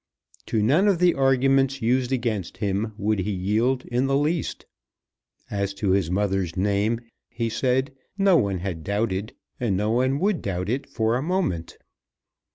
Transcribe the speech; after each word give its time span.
To 0.47 0.63
none 0.63 0.87
of 0.87 0.97
the 0.97 1.13
arguments 1.13 1.79
used 1.79 2.11
against 2.11 2.57
him 2.57 2.93
would 2.97 3.19
he 3.19 3.29
yield 3.29 3.85
in 3.85 4.07
the 4.07 4.17
least. 4.17 4.65
As 5.51 5.75
to 5.75 5.91
his 5.91 6.09
mother's 6.09 6.57
name, 6.57 7.01
he 7.29 7.49
said, 7.49 7.93
no 8.17 8.35
one 8.35 8.57
had 8.61 8.83
doubted, 8.83 9.33
and 9.59 9.77
no 9.77 9.91
one 9.91 10.17
would 10.17 10.41
doubt 10.41 10.69
it 10.69 10.89
for 10.89 11.17
a 11.17 11.21
moment. 11.21 11.77